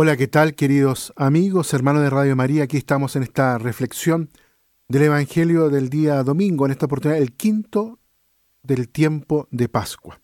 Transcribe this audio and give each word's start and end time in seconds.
Hola, 0.00 0.16
¿qué 0.16 0.28
tal 0.28 0.54
queridos 0.54 1.12
amigos, 1.16 1.74
hermanos 1.74 2.02
de 2.02 2.10
Radio 2.10 2.36
María? 2.36 2.62
Aquí 2.62 2.76
estamos 2.76 3.16
en 3.16 3.24
esta 3.24 3.58
reflexión 3.58 4.30
del 4.86 5.02
Evangelio 5.02 5.70
del 5.70 5.90
día 5.90 6.22
domingo, 6.22 6.64
en 6.66 6.70
esta 6.70 6.86
oportunidad, 6.86 7.20
el 7.20 7.32
quinto 7.32 7.98
del 8.62 8.88
tiempo 8.90 9.48
de 9.50 9.68
Pascua. 9.68 10.20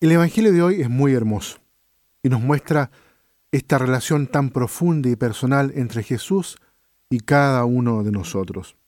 El 0.00 0.12
Evangelio 0.12 0.50
de 0.50 0.62
hoy 0.62 0.80
es 0.80 0.88
muy 0.88 1.12
hermoso 1.12 1.58
y 2.22 2.30
nos 2.30 2.40
muestra 2.40 2.90
esta 3.52 3.76
relación 3.76 4.28
tan 4.28 4.48
profunda 4.48 5.10
y 5.10 5.16
personal 5.16 5.72
entre 5.74 6.02
Jesús 6.02 6.56
y 7.10 7.20
cada 7.20 7.66
uno 7.66 8.02
de 8.02 8.12
nosotros. 8.12 8.78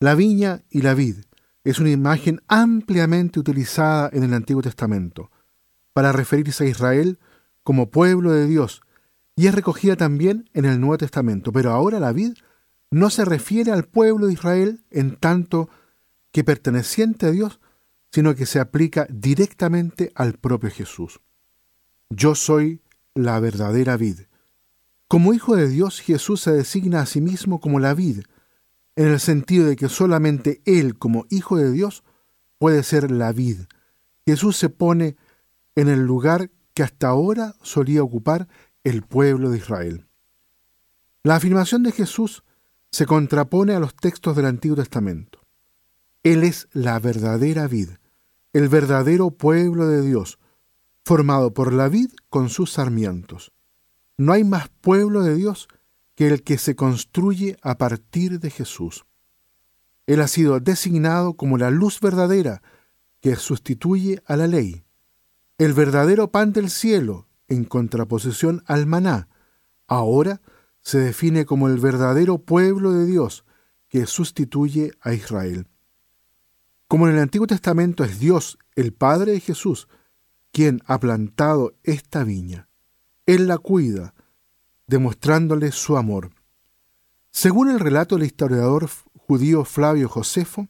La 0.00 0.14
viña 0.16 0.64
y 0.68 0.82
la 0.82 0.92
vid 0.92 1.16
es 1.64 1.78
una 1.78 1.88
imagen 1.88 2.42
ampliamente 2.46 3.40
utilizada 3.40 4.10
en 4.12 4.24
el 4.24 4.34
Antiguo 4.34 4.60
Testamento 4.60 5.30
para 5.94 6.12
referirse 6.12 6.64
a 6.64 6.68
Israel 6.68 7.18
como 7.62 7.88
pueblo 7.88 8.32
de 8.32 8.46
Dios 8.46 8.82
y 9.38 9.46
es 9.46 9.54
recogida 9.54 9.94
también 9.94 10.50
en 10.52 10.64
el 10.64 10.80
Nuevo 10.80 10.98
Testamento. 10.98 11.52
Pero 11.52 11.70
ahora 11.70 12.00
la 12.00 12.12
vid 12.12 12.32
no 12.90 13.08
se 13.08 13.24
refiere 13.24 13.70
al 13.70 13.84
pueblo 13.84 14.26
de 14.26 14.32
Israel 14.32 14.84
en 14.90 15.14
tanto 15.14 15.70
que 16.32 16.42
perteneciente 16.42 17.26
a 17.26 17.30
Dios, 17.30 17.60
sino 18.10 18.34
que 18.34 18.46
se 18.46 18.58
aplica 18.58 19.06
directamente 19.08 20.10
al 20.16 20.32
propio 20.34 20.70
Jesús. 20.70 21.20
Yo 22.10 22.34
soy 22.34 22.82
la 23.14 23.38
verdadera 23.38 23.96
vid. 23.96 24.22
Como 25.06 25.32
hijo 25.32 25.54
de 25.54 25.68
Dios, 25.68 26.00
Jesús 26.00 26.40
se 26.40 26.50
designa 26.50 27.02
a 27.02 27.06
sí 27.06 27.20
mismo 27.20 27.60
como 27.60 27.78
la 27.78 27.94
vid, 27.94 28.22
en 28.96 29.06
el 29.06 29.20
sentido 29.20 29.66
de 29.66 29.76
que 29.76 29.88
solamente 29.88 30.62
Él, 30.64 30.98
como 30.98 31.26
hijo 31.30 31.56
de 31.56 31.70
Dios, 31.70 32.02
puede 32.58 32.82
ser 32.82 33.12
la 33.12 33.30
vid. 33.30 33.60
Jesús 34.26 34.56
se 34.56 34.68
pone 34.68 35.16
en 35.76 35.86
el 35.86 36.00
lugar 36.00 36.50
que 36.74 36.82
hasta 36.82 37.06
ahora 37.06 37.54
solía 37.62 38.02
ocupar 38.02 38.48
el 38.84 39.02
pueblo 39.02 39.50
de 39.50 39.58
Israel. 39.58 40.08
La 41.22 41.36
afirmación 41.36 41.82
de 41.82 41.92
Jesús 41.92 42.44
se 42.90 43.06
contrapone 43.06 43.74
a 43.74 43.80
los 43.80 43.94
textos 43.94 44.34
del 44.36 44.46
Antiguo 44.46 44.76
Testamento. 44.76 45.40
Él 46.22 46.44
es 46.44 46.68
la 46.72 46.98
verdadera 46.98 47.66
vid, 47.66 47.90
el 48.52 48.68
verdadero 48.68 49.30
pueblo 49.30 49.86
de 49.86 50.02
Dios, 50.02 50.38
formado 51.04 51.52
por 51.52 51.72
la 51.72 51.88
vid 51.88 52.10
con 52.28 52.48
sus 52.48 52.72
sarmientos. 52.72 53.52
No 54.16 54.32
hay 54.32 54.44
más 54.44 54.68
pueblo 54.68 55.22
de 55.22 55.34
Dios 55.34 55.68
que 56.14 56.26
el 56.26 56.42
que 56.42 56.58
se 56.58 56.74
construye 56.74 57.56
a 57.62 57.78
partir 57.78 58.40
de 58.40 58.50
Jesús. 58.50 59.04
Él 60.06 60.20
ha 60.20 60.28
sido 60.28 60.58
designado 60.58 61.34
como 61.34 61.58
la 61.58 61.70
luz 61.70 62.00
verdadera 62.00 62.62
que 63.20 63.36
sustituye 63.36 64.22
a 64.26 64.36
la 64.36 64.46
ley, 64.46 64.84
el 65.58 65.74
verdadero 65.74 66.30
pan 66.30 66.52
del 66.52 66.70
cielo 66.70 67.27
en 67.48 67.64
contraposición 67.64 68.62
al 68.66 68.86
maná, 68.86 69.28
ahora 69.86 70.40
se 70.80 70.98
define 70.98 71.46
como 71.46 71.68
el 71.68 71.78
verdadero 71.78 72.38
pueblo 72.38 72.92
de 72.92 73.06
Dios 73.06 73.44
que 73.88 74.06
sustituye 74.06 74.92
a 75.00 75.14
Israel. 75.14 75.66
Como 76.86 77.08
en 77.08 77.14
el 77.14 77.20
Antiguo 77.20 77.46
Testamento 77.46 78.04
es 78.04 78.18
Dios, 78.18 78.58
el 78.74 78.92
Padre 78.92 79.32
de 79.32 79.40
Jesús, 79.40 79.88
quien 80.52 80.80
ha 80.86 80.98
plantado 80.98 81.74
esta 81.82 82.24
viña. 82.24 82.68
Él 83.26 83.46
la 83.46 83.58
cuida, 83.58 84.14
demostrándole 84.86 85.72
su 85.72 85.96
amor. 85.96 86.30
Según 87.30 87.70
el 87.70 87.80
relato 87.80 88.16
del 88.16 88.24
historiador 88.24 88.88
judío 89.14 89.64
Flavio 89.64 90.08
Josefo, 90.08 90.68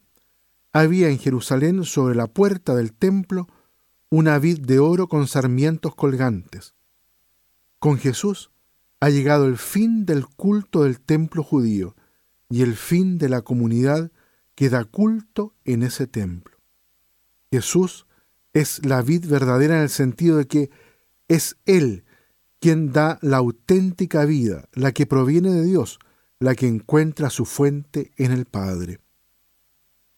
había 0.73 1.09
en 1.09 1.19
Jerusalén 1.19 1.83
sobre 1.85 2.15
la 2.15 2.27
puerta 2.27 2.75
del 2.75 2.93
templo 2.93 3.47
una 4.11 4.39
vid 4.39 4.59
de 4.61 4.79
oro 4.79 5.07
con 5.07 5.27
sarmientos 5.27 5.93
colgantes. 5.93 6.73
Con 7.77 7.97
Jesús 7.97 8.51
ha 8.99 9.09
llegado 9.09 9.45
el 9.45 9.57
fin 9.57 10.05
del 10.05 10.25
culto 10.25 10.83
del 10.83 10.99
templo 10.99 11.43
judío 11.43 11.95
y 12.49 12.63
el 12.63 12.75
fin 12.75 13.19
de 13.19 13.29
la 13.29 13.43
comunidad 13.43 14.11
que 14.55 14.69
da 14.69 14.83
culto 14.83 15.53
en 15.63 15.83
ese 15.83 16.07
templo. 16.07 16.57
Jesús 17.51 18.07
es 18.53 18.83
la 18.83 19.01
vid 19.01 19.27
verdadera 19.27 19.77
en 19.77 19.83
el 19.83 19.89
sentido 19.89 20.37
de 20.37 20.47
que 20.47 20.71
es 21.27 21.57
Él 21.65 22.03
quien 22.59 22.91
da 22.91 23.19
la 23.21 23.37
auténtica 23.37 24.25
vida, 24.25 24.67
la 24.73 24.91
que 24.91 25.05
proviene 25.05 25.51
de 25.51 25.63
Dios, 25.63 25.99
la 26.39 26.55
que 26.55 26.67
encuentra 26.67 27.29
su 27.29 27.45
fuente 27.45 28.11
en 28.17 28.31
el 28.31 28.45
Padre. 28.45 28.99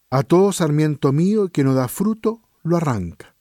A 0.09 0.23
todo 0.23 0.51
sarmiento 0.51 1.11
mío 1.11 1.49
que 1.49 1.63
no 1.63 1.73
da 1.73 1.87
fruto, 1.87 2.41
lo 2.63 2.77
arranca. 2.77 3.35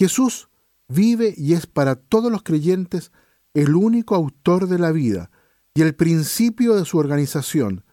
Jesús 0.00 0.48
vive 0.88 1.34
y 1.36 1.52
es 1.52 1.66
para 1.66 1.94
todos 1.94 2.32
los 2.32 2.42
creyentes 2.42 3.12
el 3.52 3.74
único 3.74 4.14
autor 4.14 4.66
de 4.66 4.78
la 4.78 4.92
vida 4.92 5.30
y 5.74 5.82
el 5.82 5.94
principio 5.94 6.74
de 6.74 6.86
su 6.86 6.96
organización. 6.96 7.84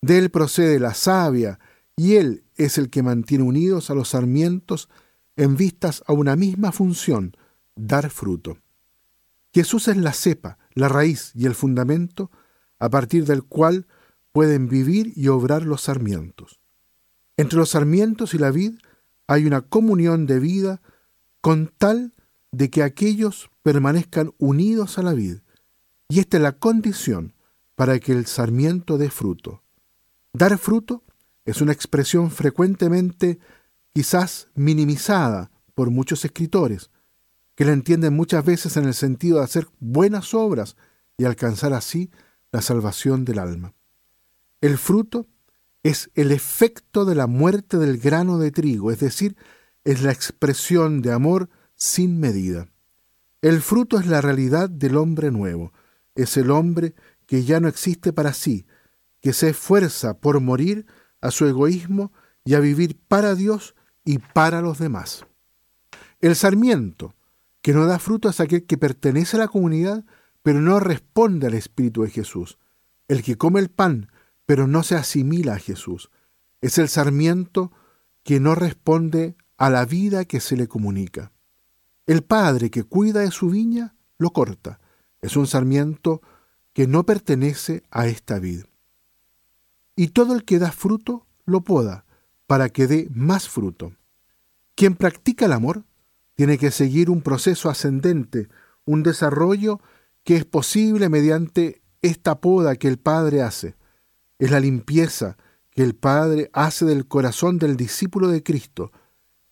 De 0.00 0.16
él 0.16 0.30
procede 0.30 0.80
la 0.80 0.94
savia 0.94 1.60
y 1.96 2.14
él 2.14 2.44
es 2.56 2.78
el 2.78 2.88
que 2.88 3.02
mantiene 3.02 3.44
unidos 3.44 3.90
a 3.90 3.94
los 3.94 4.08
sarmientos 4.08 4.88
en 5.36 5.58
vistas 5.58 6.02
a 6.06 6.14
una 6.14 6.34
misma 6.34 6.72
función, 6.72 7.36
dar 7.76 8.08
fruto. 8.08 8.56
Jesús 9.52 9.88
es 9.88 9.98
la 9.98 10.14
cepa, 10.14 10.56
la 10.72 10.88
raíz 10.88 11.30
y 11.34 11.44
el 11.44 11.54
fundamento 11.54 12.30
a 12.78 12.88
partir 12.88 13.26
del 13.26 13.42
cual 13.42 13.86
pueden 14.32 14.66
vivir 14.66 15.12
y 15.14 15.28
obrar 15.28 15.66
los 15.66 15.82
sarmientos. 15.82 16.58
Entre 17.36 17.58
los 17.58 17.68
sarmientos 17.68 18.32
y 18.32 18.38
la 18.38 18.50
vid 18.50 18.78
hay 19.26 19.44
una 19.44 19.60
comunión 19.60 20.24
de 20.24 20.40
vida 20.40 20.80
con 21.40 21.72
tal 21.78 22.14
de 22.52 22.70
que 22.70 22.82
aquellos 22.82 23.50
permanezcan 23.62 24.32
unidos 24.38 24.98
a 24.98 25.02
la 25.02 25.12
vid. 25.12 25.38
Y 26.08 26.20
esta 26.20 26.36
es 26.36 26.42
la 26.42 26.52
condición 26.52 27.34
para 27.74 27.98
que 27.98 28.12
el 28.12 28.26
sarmiento 28.26 28.98
dé 28.98 29.10
fruto. 29.10 29.62
Dar 30.32 30.58
fruto 30.58 31.02
es 31.44 31.60
una 31.60 31.72
expresión 31.72 32.30
frecuentemente 32.30 33.38
quizás 33.92 34.48
minimizada 34.54 35.50
por 35.74 35.90
muchos 35.90 36.24
escritores, 36.24 36.90
que 37.54 37.64
la 37.64 37.72
entienden 37.72 38.14
muchas 38.14 38.44
veces 38.44 38.76
en 38.76 38.84
el 38.84 38.94
sentido 38.94 39.38
de 39.38 39.44
hacer 39.44 39.68
buenas 39.80 40.34
obras 40.34 40.76
y 41.16 41.24
alcanzar 41.24 41.72
así 41.72 42.10
la 42.52 42.62
salvación 42.62 43.24
del 43.24 43.38
alma. 43.38 43.74
El 44.60 44.78
fruto 44.78 45.26
es 45.82 46.10
el 46.14 46.32
efecto 46.32 47.04
de 47.04 47.14
la 47.14 47.26
muerte 47.26 47.78
del 47.78 47.98
grano 47.98 48.38
de 48.38 48.50
trigo, 48.50 48.90
es 48.90 49.00
decir, 49.00 49.36
es 49.84 50.02
la 50.02 50.12
expresión 50.12 51.02
de 51.02 51.12
amor 51.12 51.48
sin 51.74 52.20
medida. 52.20 52.68
El 53.42 53.62
fruto 53.62 53.98
es 53.98 54.06
la 54.06 54.20
realidad 54.20 54.68
del 54.68 54.96
hombre 54.96 55.30
nuevo, 55.30 55.72
es 56.14 56.36
el 56.36 56.50
hombre 56.50 56.94
que 57.26 57.44
ya 57.44 57.60
no 57.60 57.68
existe 57.68 58.12
para 58.12 58.32
sí, 58.32 58.66
que 59.20 59.32
se 59.32 59.50
esfuerza 59.50 60.18
por 60.18 60.40
morir 60.40 60.86
a 61.20 61.30
su 61.30 61.46
egoísmo 61.46 62.12
y 62.44 62.54
a 62.54 62.60
vivir 62.60 62.98
para 63.08 63.34
Dios 63.34 63.74
y 64.04 64.18
para 64.18 64.60
los 64.60 64.78
demás. 64.78 65.26
El 66.20 66.36
sarmiento, 66.36 67.14
que 67.62 67.72
no 67.72 67.86
da 67.86 67.98
fruto 67.98 68.28
es 68.28 68.40
aquel 68.40 68.64
que 68.66 68.78
pertenece 68.78 69.36
a 69.36 69.40
la 69.40 69.48
comunidad, 69.48 70.04
pero 70.42 70.60
no 70.60 70.80
responde 70.80 71.46
al 71.46 71.54
Espíritu 71.54 72.02
de 72.02 72.10
Jesús. 72.10 72.58
El 73.08 73.22
que 73.22 73.36
come 73.36 73.60
el 73.60 73.70
pan, 73.70 74.10
pero 74.46 74.66
no 74.66 74.82
se 74.82 74.96
asimila 74.96 75.54
a 75.54 75.58
Jesús. 75.58 76.10
Es 76.60 76.78
el 76.78 76.88
sarmiento 76.88 77.72
que 78.22 78.40
no 78.40 78.54
responde 78.54 79.36
a 79.60 79.68
la 79.68 79.84
vida 79.84 80.24
que 80.24 80.40
se 80.40 80.56
le 80.56 80.68
comunica. 80.68 81.32
El 82.06 82.22
padre 82.22 82.70
que 82.70 82.82
cuida 82.82 83.20
de 83.20 83.30
su 83.30 83.50
viña 83.50 83.94
lo 84.16 84.30
corta. 84.30 84.80
Es 85.20 85.36
un 85.36 85.46
sarmiento 85.46 86.22
que 86.72 86.86
no 86.86 87.04
pertenece 87.04 87.82
a 87.90 88.06
esta 88.06 88.38
vid. 88.38 88.64
Y 89.96 90.08
todo 90.08 90.34
el 90.34 90.46
que 90.46 90.58
da 90.58 90.72
fruto 90.72 91.26
lo 91.44 91.60
poda 91.60 92.06
para 92.46 92.70
que 92.70 92.86
dé 92.86 93.08
más 93.12 93.50
fruto. 93.50 93.92
Quien 94.76 94.96
practica 94.96 95.44
el 95.44 95.52
amor 95.52 95.84
tiene 96.36 96.56
que 96.56 96.70
seguir 96.70 97.10
un 97.10 97.20
proceso 97.20 97.68
ascendente, 97.68 98.48
un 98.86 99.02
desarrollo 99.02 99.78
que 100.24 100.36
es 100.36 100.46
posible 100.46 101.10
mediante 101.10 101.82
esta 102.00 102.40
poda 102.40 102.76
que 102.76 102.88
el 102.88 102.98
Padre 102.98 103.42
hace. 103.42 103.76
Es 104.38 104.50
la 104.50 104.60
limpieza 104.60 105.36
que 105.68 105.82
el 105.82 105.94
Padre 105.94 106.48
hace 106.54 106.86
del 106.86 107.06
corazón 107.06 107.58
del 107.58 107.76
discípulo 107.76 108.28
de 108.28 108.42
Cristo, 108.42 108.90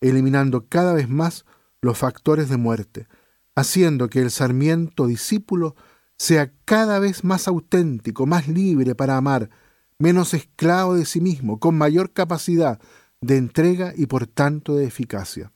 eliminando 0.00 0.67
cada 0.69 0.95
vez 0.95 1.09
más 1.09 1.45
los 1.81 1.99
factores 1.99 2.49
de 2.49 2.56
muerte, 2.56 3.06
haciendo 3.55 4.09
que 4.09 4.21
el 4.21 4.31
sarmiento 4.31 5.06
discípulo 5.06 5.77
sea 6.17 6.53
cada 6.65 6.99
vez 6.99 7.25
más 7.25 7.49
auténtico, 7.49 8.27
más 8.27 8.49
libre 8.49 8.95
para 8.95 9.17
amar, 9.17 9.50
menos 9.99 10.35
esclavo 10.35 10.95
de 10.95 11.05
sí 11.05 11.21
mismo, 11.21 11.59
con 11.59 11.77
mayor 11.77 12.12
capacidad 12.12 12.81
de 13.21 13.37
entrega 13.37 13.93
y 13.97 14.06
por 14.06 14.27
tanto 14.27 14.77
de 14.77 14.87
eficacia. 14.87 15.53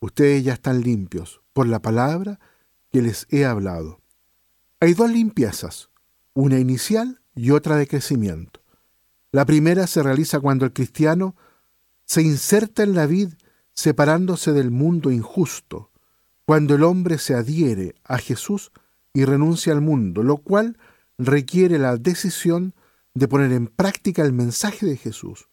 Ustedes 0.00 0.44
ya 0.44 0.54
están 0.54 0.82
limpios 0.82 1.40
por 1.52 1.66
la 1.66 1.80
palabra 1.80 2.38
que 2.92 3.02
les 3.02 3.26
he 3.30 3.44
hablado. 3.44 4.00
Hay 4.80 4.94
dos 4.94 5.10
limpiezas, 5.10 5.90
una 6.34 6.58
inicial 6.58 7.20
y 7.34 7.50
otra 7.50 7.76
de 7.76 7.86
crecimiento. 7.86 8.60
La 9.32 9.46
primera 9.46 9.86
se 9.86 10.02
realiza 10.02 10.40
cuando 10.40 10.64
el 10.64 10.72
cristiano 10.72 11.34
se 12.04 12.22
inserta 12.22 12.82
en 12.82 12.94
la 12.94 13.06
vid 13.06 13.34
separándose 13.74 14.52
del 14.52 14.70
mundo 14.70 15.10
injusto. 15.10 15.90
Cuando 16.46 16.74
el 16.74 16.84
hombre 16.84 17.18
se 17.18 17.34
adhiere 17.34 17.94
a 18.04 18.18
Jesús, 18.18 18.70
y 19.14 19.24
renuncia 19.24 19.72
al 19.72 19.80
mundo, 19.80 20.22
lo 20.22 20.38
cual 20.38 20.76
requiere 21.16 21.78
la 21.78 21.96
decisión 21.96 22.74
de 23.14 23.28
poner 23.28 23.52
en 23.52 23.68
práctica 23.68 24.22
el 24.22 24.32
mensaje 24.32 24.84
de 24.84 24.96
Jesús. 24.96 25.48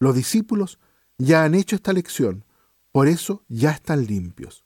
Los 0.00 0.16
discípulos 0.16 0.80
ya 1.18 1.44
han 1.44 1.54
hecho 1.54 1.76
esta 1.76 1.92
lección, 1.92 2.44
por 2.90 3.06
eso 3.06 3.44
ya 3.48 3.70
están 3.70 4.06
limpios. 4.06 4.64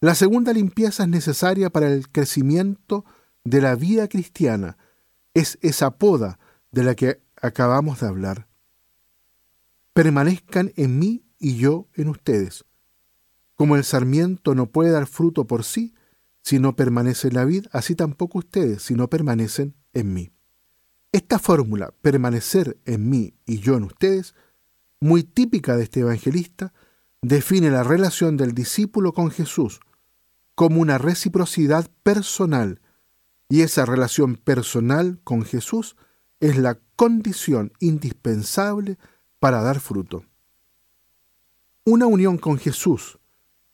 La 0.00 0.14
segunda 0.14 0.54
limpieza 0.54 1.02
es 1.02 1.10
necesaria 1.10 1.68
para 1.68 1.92
el 1.92 2.08
crecimiento 2.08 3.04
de 3.44 3.60
la 3.60 3.74
vida 3.74 4.08
cristiana. 4.08 4.78
Es 5.34 5.58
esa 5.60 5.90
poda 5.98 6.38
de 6.72 6.84
la 6.84 6.94
que 6.94 7.20
acabamos 7.40 8.00
de 8.00 8.06
hablar. 8.06 8.46
Permanezcan 10.02 10.72
en 10.76 10.98
mí 10.98 11.26
y 11.38 11.58
yo 11.58 11.86
en 11.92 12.08
ustedes. 12.08 12.64
Como 13.54 13.76
el 13.76 13.84
sarmiento 13.84 14.54
no 14.54 14.64
puede 14.64 14.92
dar 14.92 15.06
fruto 15.06 15.46
por 15.46 15.62
sí 15.62 15.92
si 16.40 16.58
no 16.58 16.74
permanece 16.74 17.28
en 17.28 17.34
la 17.34 17.44
vid, 17.44 17.66
así 17.70 17.94
tampoco 17.94 18.38
ustedes 18.38 18.80
si 18.80 18.94
no 18.94 19.10
permanecen 19.10 19.74
en 19.92 20.14
mí. 20.14 20.32
Esta 21.12 21.38
fórmula, 21.38 21.92
permanecer 22.00 22.78
en 22.86 23.10
mí 23.10 23.34
y 23.44 23.58
yo 23.58 23.76
en 23.76 23.84
ustedes, 23.84 24.34
muy 25.00 25.22
típica 25.22 25.76
de 25.76 25.82
este 25.82 26.00
evangelista, 26.00 26.72
define 27.20 27.68
la 27.68 27.82
relación 27.82 28.38
del 28.38 28.54
discípulo 28.54 29.12
con 29.12 29.30
Jesús 29.30 29.80
como 30.54 30.80
una 30.80 30.96
reciprocidad 30.96 31.90
personal, 32.02 32.80
y 33.50 33.60
esa 33.60 33.84
relación 33.84 34.36
personal 34.36 35.20
con 35.24 35.42
Jesús 35.42 35.94
es 36.40 36.56
la 36.56 36.78
condición 36.96 37.74
indispensable 37.80 38.96
para 39.40 39.62
dar 39.62 39.80
fruto. 39.80 40.24
Una 41.84 42.06
unión 42.06 42.38
con 42.38 42.58
Jesús, 42.58 43.18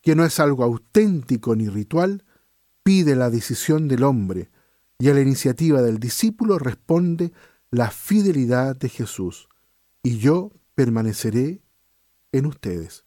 que 0.01 0.15
no 0.15 0.25
es 0.25 0.41
algo 0.41 0.65
auténtico 0.65 1.55
ni 1.55 1.69
ritual, 1.69 2.25
pide 2.83 3.17
la 3.17 3.29
decisión 3.29 3.89
del 3.89 4.05
hombre, 4.05 4.49
y 4.99 5.09
a 5.11 5.15
la 5.15 5.21
iniciativa 5.21 5.83
del 5.83 5.99
discípulo 5.99 6.59
responde 6.59 7.33
la 7.71 7.91
fidelidad 7.91 8.77
de 8.77 8.89
Jesús, 8.89 9.49
y 10.03 10.19
yo 10.19 10.53
permaneceré 10.75 11.61
en 12.33 12.47
ustedes. 12.47 13.05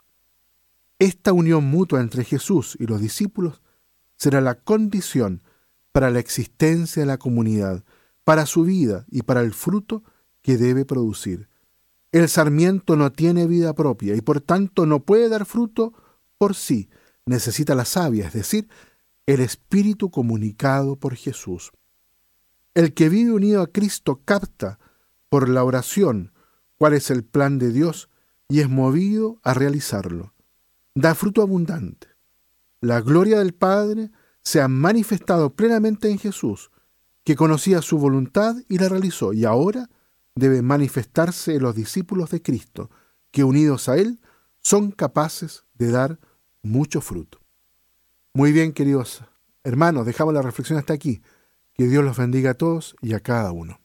Esta 0.99 1.31
unión 1.31 1.63
mutua 1.63 2.01
entre 2.01 2.25
Jesús 2.25 2.75
y 2.79 2.85
los 2.85 2.99
discípulos 2.99 3.61
será 4.17 4.41
la 4.41 4.55
condición 4.55 5.41
para 5.93 6.11
la 6.11 6.19
existencia 6.19 7.01
de 7.01 7.07
la 7.07 7.17
comunidad, 7.17 7.85
para 8.25 8.45
su 8.45 8.63
vida 8.63 9.05
y 9.09 9.21
para 9.21 9.41
el 9.41 9.53
fruto 9.53 10.03
que 10.41 10.57
debe 10.57 10.83
producir. 10.83 11.47
El 12.11 12.27
sarmiento 12.27 12.95
no 12.95 13.11
tiene 13.11 13.45
vida 13.45 13.73
propia 13.73 14.15
y 14.15 14.21
por 14.21 14.41
tanto 14.41 14.85
no 14.85 15.01
puede 15.01 15.29
dar 15.29 15.45
fruto 15.45 15.93
por 16.37 16.55
sí. 16.55 16.89
Necesita 17.25 17.75
la 17.75 17.85
savia, 17.85 18.27
es 18.27 18.33
decir, 18.33 18.67
el 19.27 19.41
espíritu 19.41 20.09
comunicado 20.09 20.95
por 20.95 21.15
Jesús. 21.15 21.71
El 22.73 22.93
que 22.93 23.09
vive 23.09 23.31
unido 23.31 23.61
a 23.61 23.67
Cristo 23.67 24.21
capta 24.25 24.79
por 25.29 25.49
la 25.49 25.63
oración 25.63 26.33
cuál 26.77 26.93
es 26.93 27.11
el 27.11 27.23
plan 27.23 27.59
de 27.59 27.71
Dios 27.71 28.09
y 28.47 28.61
es 28.61 28.69
movido 28.69 29.39
a 29.43 29.53
realizarlo. 29.53 30.33
Da 30.95 31.13
fruto 31.13 31.43
abundante. 31.43 32.07
La 32.81 33.01
gloria 33.01 33.37
del 33.39 33.53
Padre 33.53 34.09
se 34.41 34.61
ha 34.61 34.67
manifestado 34.67 35.51
plenamente 35.51 36.09
en 36.09 36.17
Jesús, 36.17 36.71
que 37.23 37.35
conocía 37.35 37.83
su 37.83 37.99
voluntad 37.99 38.55
y 38.67 38.79
la 38.79 38.89
realizó, 38.89 39.33
y 39.33 39.45
ahora 39.45 39.89
debe 40.39 40.61
manifestarse 40.61 41.59
los 41.59 41.75
discípulos 41.75 42.31
de 42.31 42.41
Cristo, 42.41 42.89
que 43.31 43.43
unidos 43.43 43.89
a 43.89 43.97
Él 43.97 44.19
son 44.61 44.91
capaces 44.91 45.65
de 45.73 45.91
dar 45.91 46.19
mucho 46.61 47.01
fruto. 47.01 47.39
Muy 48.33 48.51
bien, 48.51 48.73
queridos 48.73 49.23
hermanos, 49.63 50.05
dejamos 50.05 50.33
la 50.33 50.41
reflexión 50.41 50.79
hasta 50.79 50.93
aquí. 50.93 51.21
Que 51.73 51.87
Dios 51.87 52.03
los 52.03 52.17
bendiga 52.17 52.51
a 52.51 52.55
todos 52.55 52.95
y 53.01 53.13
a 53.13 53.19
cada 53.21 53.51
uno. 53.51 53.79